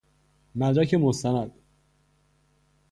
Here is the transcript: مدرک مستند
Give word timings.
مدرک 0.55 0.93
مستند 0.93 1.51